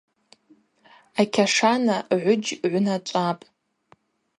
[1.21, 3.45] Акьашана гӏвыджь гӏвначӏвапӏ:.